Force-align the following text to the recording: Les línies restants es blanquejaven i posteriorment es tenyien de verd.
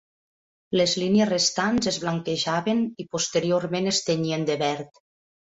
Les 0.79 0.95
línies 1.01 1.29
restants 1.29 1.89
es 1.91 1.99
blanquejaven 2.05 2.81
i 3.05 3.07
posteriorment 3.17 3.93
es 3.93 4.03
tenyien 4.09 4.51
de 4.51 4.59
verd. 4.65 5.01